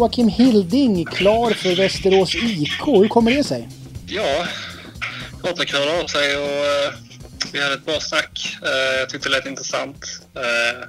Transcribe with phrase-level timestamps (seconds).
[0.00, 2.86] Joakim Hilding klar för Västerås IK.
[2.86, 3.68] Hur kommer det sig?
[4.06, 4.46] Ja,
[5.42, 6.94] Patrik hörde av sig och uh,
[7.52, 8.58] vi hade ett bra snack.
[8.62, 10.04] Uh, jag tyckte det lät intressant.
[10.36, 10.84] Uh,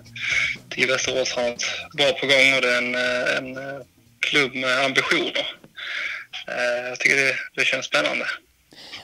[0.69, 1.63] till Västerås har något
[1.97, 2.95] bra på gång och det är en,
[3.55, 3.83] en
[4.19, 5.47] klubb med ambitioner.
[6.89, 8.25] jag tycker det, det känns spännande.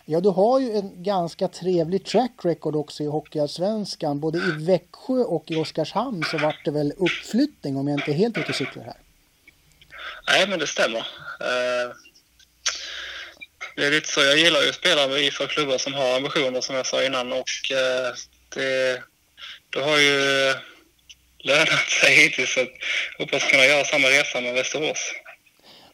[0.05, 4.19] Ja, du har ju en ganska trevlig track record också i Hockeyallsvenskan.
[4.19, 8.37] Både i Växjö och i Oskarshamn så vart det väl uppflyttning om jag inte helt
[8.37, 8.97] ute och cyklar här.
[10.27, 10.99] Nej, men det stämmer.
[10.99, 11.95] Uh,
[13.75, 14.21] det är lite så.
[14.21, 17.31] Jag gillar ju att spela i för klubbar som har ambitioner som jag sa innan
[17.31, 18.15] och uh,
[18.55, 19.03] det,
[19.69, 20.53] det har ju
[21.39, 22.53] lönat sig hittills.
[22.53, 22.65] Så
[23.19, 25.13] hoppas kunna göra samma resa med Västerås.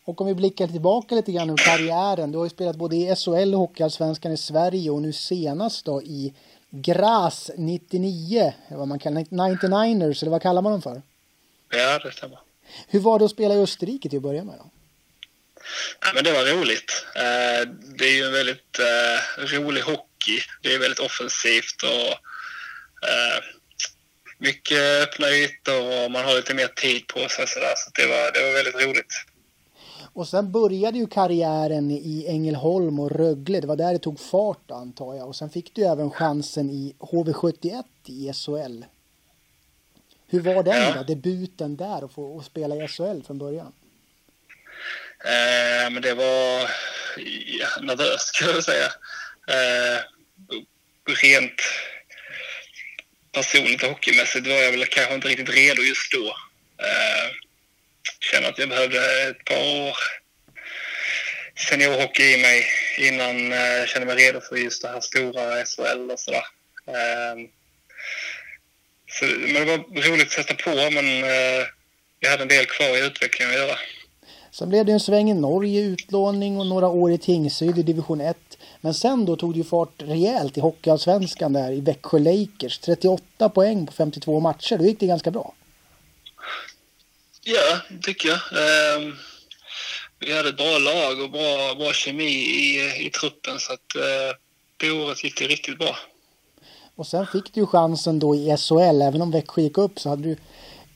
[0.06, 2.32] Och om vi blickar tillbaka lite grann ur karriären.
[2.32, 6.02] Du har ju spelat både i SHL och Hockeyallsvenskan i Sverige och nu senast då
[6.02, 6.34] i
[6.70, 11.02] Gras 99, vad man kallar 99ers, eller vad kallar man dem för?
[11.70, 12.40] Ja, det stämmer.
[12.88, 14.70] Hur var det att spela i Österrike till att börja med då?
[16.02, 17.06] Ja, men det var roligt.
[17.16, 20.40] Eh, det är ju en väldigt eh, rolig hockey.
[20.62, 22.12] Det är väldigt offensivt och
[23.10, 23.44] eh,
[24.38, 28.08] mycket öppna ytor och man har lite mer tid på sig så, där, så det,
[28.08, 29.14] var, det var väldigt roligt.
[30.14, 33.60] Och sen började ju karriären i Ängelholm och Rögle.
[33.60, 35.28] Det var där det tog fart antar jag.
[35.28, 38.84] Och sen fick du även chansen i HV71 i SHL.
[40.34, 40.94] Hur var den ja.
[40.94, 43.74] då, debuten där och få och spela i SHL från början?
[45.26, 46.70] Eh, men det var
[47.60, 48.86] ja, nervöst kan jag säga.
[49.48, 50.00] Eh,
[51.24, 51.62] rent
[53.32, 56.28] personligt och hockeymässigt var jag väl kanske inte riktigt redo just då.
[56.86, 57.30] Eh,
[58.20, 59.98] känner att jag behövde ett par år
[61.70, 62.66] seniorhockey i mig
[62.98, 66.46] innan jag eh, kände mig redo för just det här stora SHL och sådär.
[69.20, 69.78] Så, men det var
[70.10, 71.66] roligt att testa på men eh,
[72.20, 73.78] jag hade en del kvar i utvecklingen att göra.
[74.52, 78.22] Sen blev det en sväng i Norge, utlåning och några år i Tingsryd i division
[78.22, 78.38] 1.
[78.82, 82.80] Men sen då tog det ju fart rejält i Hockeyallsvenskan där i Växjö Lakers.
[82.80, 85.54] 38 poäng på 52 matcher, då gick det ganska bra.
[87.42, 88.40] Ja, det tycker jag.
[88.98, 89.18] Um,
[90.20, 94.38] vi hade ett bra lag och bra, bra kemi i, i truppen så att uh,
[94.78, 95.98] det året gick det riktigt bra.
[96.96, 100.10] Och sen fick du ju chansen då i SHL, även om Växjö gick upp så
[100.10, 100.38] hade du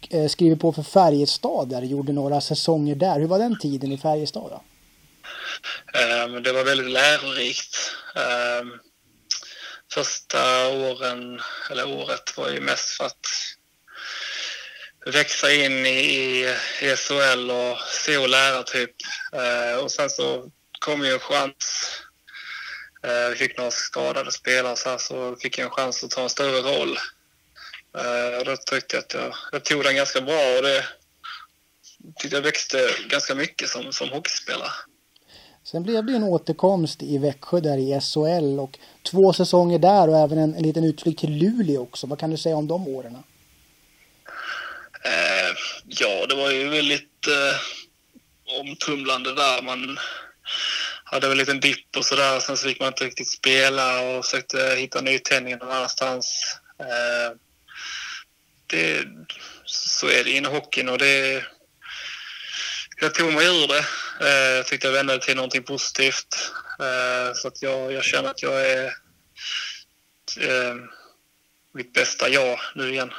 [0.09, 3.19] eh, skrivit på för Färjestad där, gjorde några säsonger där.
[3.19, 4.63] Hur var den tiden i Färjestad då?
[6.25, 7.96] Um, det var väldigt lärorikt.
[8.16, 8.80] Um,
[9.94, 11.41] första åren,
[11.72, 13.28] eller året var ju mest för att
[15.13, 18.96] växa in i, i SHL och se och lära typ.
[19.36, 21.97] Uh, och sen så kom ju en chans.
[23.06, 26.24] Uh, vi fick några skadade spelare så här, så fick jag en chans att ta
[26.24, 26.97] en större roll.
[28.40, 30.84] Och då tyckte jag att jag, jag tog den ganska bra och det
[32.16, 34.72] tyckte jag växte ganska mycket som, som hockeyspelare.
[35.63, 38.80] Sen blev det en återkomst i Växjö där i SHL och
[39.12, 42.07] två säsonger där och även en, en liten utflykt till Luleå också.
[42.07, 43.18] Vad kan du säga om de åren?
[45.03, 45.56] Eh,
[45.86, 49.62] ja, det var ju väldigt eh, omtumlande där.
[49.62, 49.97] Man
[51.12, 52.40] hade väl en liten dipp och sådär.
[52.40, 56.57] Sen så fick man inte riktigt spela och försökte hitta nytändning någon annanstans.
[56.79, 57.38] Eh,
[58.68, 59.06] det,
[59.66, 61.45] så är det inom hockeyn och det...
[63.01, 63.85] Jag tog mig ur det.
[64.22, 66.51] Eh, jag tyckte jag vände till någonting positivt.
[66.79, 68.85] Eh, så att jag, jag känner att jag är
[70.39, 70.75] eh,
[71.74, 73.12] mitt bästa jag nu igen.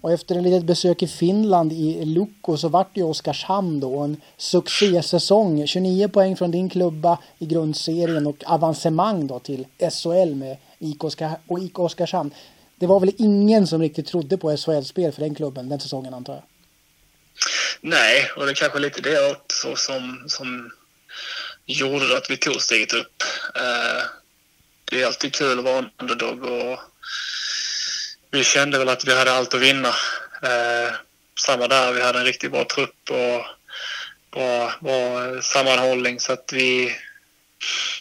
[0.00, 4.20] Och efter ett litet besök i Finland i Lukko så vart det Oskarshamn då en
[4.36, 5.66] succésäsong.
[5.66, 11.38] 29 poäng från din klubba i grundserien och avancemang då till SHL med IK, Oskar
[11.46, 12.30] och IK Oskarshamn.
[12.76, 16.32] Det var väl ingen som riktigt trodde på SHL-spel för den klubben den säsongen antar
[16.32, 16.42] jag?
[17.80, 20.70] Nej, och det är kanske lite det också som, som
[21.66, 23.22] gjorde att vi tog steget upp.
[23.56, 24.04] Eh,
[24.84, 26.78] det är alltid kul att vara en underdog och
[28.30, 29.88] vi kände väl att vi hade allt att vinna.
[30.42, 30.94] Eh,
[31.46, 33.44] samma där, vi hade en riktigt bra trupp och
[34.30, 36.96] bra, bra sammanhållning så att vi,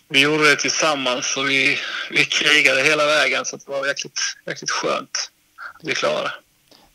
[0.07, 1.79] vi gjorde det tillsammans och vi,
[2.11, 5.31] vi krigade hela vägen så det var jäkligt, jäkligt skönt
[5.79, 6.31] att vi klarade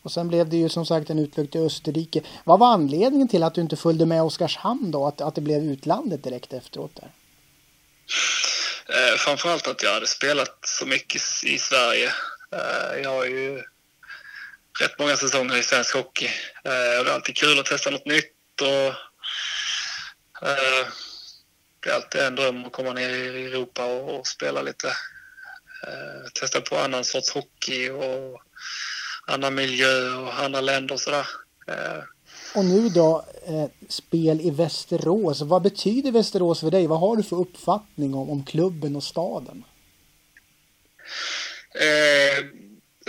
[0.05, 2.21] och sen blev det ju som sagt en utflykt till Österrike.
[2.45, 5.07] Vad var anledningen till att du inte följde med Oskarshamn då?
[5.07, 7.11] Att, att det blev utlandet direkt efteråt där?
[8.89, 12.13] Eh, framförallt att jag hade spelat så mycket i Sverige.
[12.55, 13.63] Eh, jag har ju
[14.81, 16.29] rätt många säsonger i svensk hockey.
[16.65, 18.87] Eh, och det är alltid kul att testa något nytt och
[20.49, 20.87] eh,
[21.81, 24.93] det är alltid en dröm att komma ner i Europa och, spela lite.
[26.41, 28.43] Testa på annan sorts hockey och
[29.27, 31.27] annan miljö och andra länder och sådär.
[32.55, 33.25] Och nu då,
[33.89, 35.41] spel i Västerås.
[35.41, 36.87] Vad betyder Västerås för dig?
[36.87, 39.65] Vad har du för uppfattning om, om klubben och staden?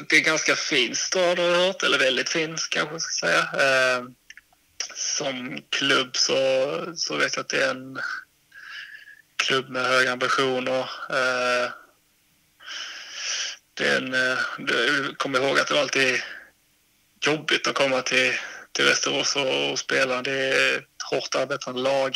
[0.09, 3.27] Det är en ganska fin stad har jag hört, eller väldigt fin kanske jag ska
[3.27, 3.39] säga.
[3.39, 4.03] Eh,
[4.95, 7.99] som klubb så, så vet jag att det är en
[9.35, 10.79] klubb med höga ambitioner.
[11.09, 11.71] Eh,
[13.73, 14.37] det är en, eh,
[14.67, 16.21] jag kommer ihåg att det var alltid
[17.25, 18.33] jobbigt att komma till,
[18.71, 20.21] till Västerås och, och spela.
[20.21, 22.15] Det är ett hårt arbetande lag.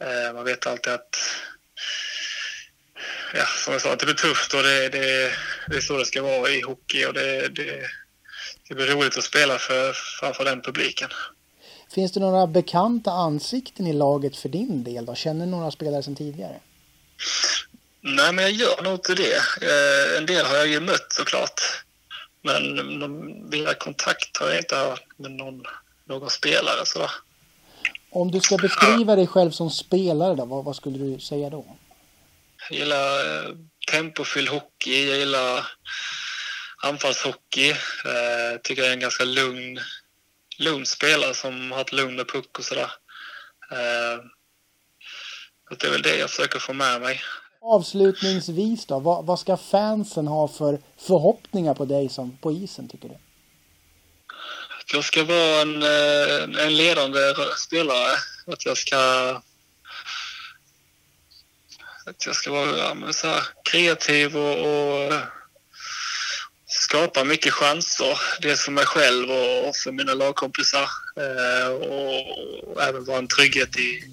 [0.00, 1.16] Eh, man vet alltid att
[3.34, 5.32] ja, som jag sa, att det blir tufft och det, det,
[5.68, 7.80] det är så det ska vara i hockey och det, det,
[8.68, 11.08] det blir roligt att spela för framför den publiken.
[11.90, 15.14] Finns det några bekanta ansikten i laget för din del då?
[15.14, 16.56] Känner du några spelare sedan tidigare?
[18.00, 19.36] Nej, men jag gör nog inte det.
[19.62, 21.60] Eh, en del har jag ju mött såklart.
[22.42, 22.62] Men
[22.98, 25.62] någon, via kontakt har jag inte haft med någon,
[26.04, 27.10] någon spelare sådär.
[28.10, 31.76] Om du ska beskriva dig själv som spelare då, vad, vad skulle du säga då?
[32.70, 33.54] Jag gillar eh,
[33.90, 35.66] tempofylld hockey, jag gillar
[36.82, 37.70] anfallshockey.
[37.70, 39.80] Eh, tycker jag är en ganska lugn,
[40.58, 42.90] lugn spelare som har ett lugn med puck och sådär.
[43.70, 44.24] Eh,
[45.78, 47.20] det är väl det jag försöker få med mig.
[47.60, 53.08] Avslutningsvis då, vad, vad ska fansen ha för förhoppningar på dig som på isen tycker
[53.08, 53.14] du?
[54.80, 57.18] Att jag ska vara en, eh, en ledande
[57.56, 58.16] spelare.
[58.46, 58.96] Att jag ska
[62.06, 65.20] att jag ska vara ja, så här, kreativ och, och, eh,
[66.66, 68.18] skapa mycket chanser.
[68.40, 70.88] Dels för mig själv och för mina lagkompisar.
[71.16, 74.04] Eh, och, och även vara en trygghet i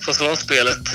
[0.00, 0.88] försvarsspelet.